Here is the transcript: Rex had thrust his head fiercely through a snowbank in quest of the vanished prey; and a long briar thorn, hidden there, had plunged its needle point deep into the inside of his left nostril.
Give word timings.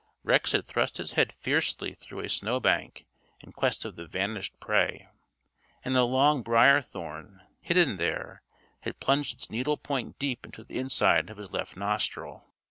Rex 0.23 0.53
had 0.53 0.65
thrust 0.65 0.97
his 0.97 1.13
head 1.13 1.31
fiercely 1.31 1.93
through 1.93 2.21
a 2.21 2.27
snowbank 2.27 3.05
in 3.41 3.51
quest 3.51 3.85
of 3.85 3.95
the 3.97 4.07
vanished 4.07 4.59
prey; 4.59 5.07
and 5.85 5.95
a 5.95 6.05
long 6.05 6.41
briar 6.41 6.81
thorn, 6.81 7.41
hidden 7.59 7.97
there, 7.97 8.41
had 8.79 8.99
plunged 8.99 9.35
its 9.35 9.51
needle 9.51 9.77
point 9.77 10.17
deep 10.17 10.43
into 10.43 10.63
the 10.63 10.79
inside 10.79 11.29
of 11.29 11.37
his 11.37 11.51
left 11.53 11.77
nostril. 11.77 12.45